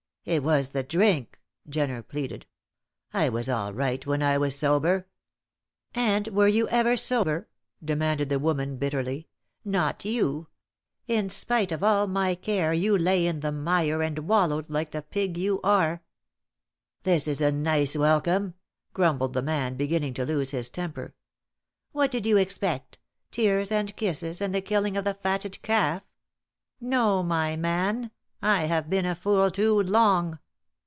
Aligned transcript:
"It 0.23 0.43
was 0.43 0.69
the 0.69 0.83
drink," 0.83 1.39
Jenner 1.67 2.03
pleaded. 2.03 2.45
"I 3.11 3.27
was 3.27 3.49
all 3.49 3.73
right 3.73 4.05
when 4.05 4.21
I 4.21 4.37
was 4.37 4.55
sober." 4.55 5.07
"And 5.95 6.27
were 6.27 6.47
you 6.47 6.67
ever 6.67 6.95
sober?" 6.95 7.49
demanded 7.83 8.29
the 8.29 8.37
woman, 8.37 8.77
bitterly. 8.77 9.29
"Not 9.65 10.05
you. 10.05 10.45
In 11.07 11.31
spite 11.31 11.71
of 11.71 11.81
all 11.83 12.05
my 12.05 12.35
care 12.35 12.71
you 12.71 12.95
lay 12.95 13.25
in 13.25 13.39
the 13.39 13.51
mire 13.51 14.03
and 14.03 14.19
wallowed 14.19 14.69
like 14.69 14.91
the 14.91 15.01
pig 15.01 15.39
you 15.39 15.59
are." 15.63 16.03
"This 17.01 17.27
is 17.27 17.41
a 17.41 17.51
nice 17.51 17.95
welcome," 17.95 18.53
grumbled 18.93 19.33
the 19.33 19.41
man, 19.41 19.75
beginning 19.75 20.13
to 20.13 20.25
lose 20.25 20.51
his 20.51 20.69
temper. 20.69 21.15
"What 21.93 22.11
did 22.11 22.27
you 22.27 22.37
expect? 22.37 22.99
Tears 23.31 23.71
and 23.71 23.95
kisses, 23.95 24.39
and 24.39 24.53
the 24.53 24.61
killing 24.61 24.95
of 24.97 25.03
the 25.03 25.15
fatted 25.15 25.63
calf? 25.63 26.03
No, 26.79 27.23
my 27.23 27.55
man; 27.55 28.11
I 28.43 28.63
have 28.63 28.89
been 28.89 29.05
a 29.05 29.13
fool 29.13 29.51
too 29.51 29.79
long. 29.83 30.39